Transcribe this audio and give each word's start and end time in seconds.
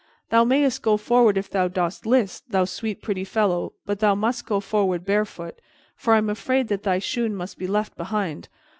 Thou 0.31 0.43
mayst 0.43 0.81
go 0.81 0.97
forward 0.97 1.37
if 1.37 1.47
thou 1.47 1.67
dost 1.67 2.07
list, 2.07 2.49
thou 2.49 2.65
sweet 2.65 3.03
pretty 3.03 3.23
fellow, 3.23 3.73
but 3.85 3.99
thou 3.99 4.15
must 4.15 4.47
go 4.47 4.59
forward 4.59 5.05
barefoot, 5.05 5.61
for 5.95 6.15
I 6.15 6.17
am 6.17 6.27
afraid 6.27 6.69
that 6.69 6.81
thy 6.81 6.97
shoon 6.97 7.35
must 7.35 7.59
be 7.59 7.67
left 7.67 7.95
behind. 7.95 8.49